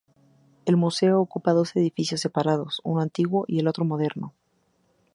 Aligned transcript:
El 0.65 0.77
museo 0.77 1.21
ocupa 1.21 1.51
dos 1.53 1.75
edificios 1.75 2.21
separados, 2.21 2.81
uno 2.83 3.01
antiguo 3.01 3.45
y 3.47 3.59
el 3.59 3.67
otro 3.67 3.85
moderno. 3.85 4.33